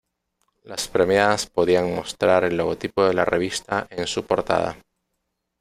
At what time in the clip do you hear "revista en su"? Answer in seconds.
3.23-4.25